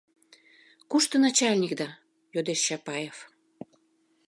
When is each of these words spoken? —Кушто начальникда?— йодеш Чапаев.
—Кушто 0.89 1.15
начальникда?— 1.23 1.87
йодеш 2.33 2.59
Чапаев. 2.67 3.17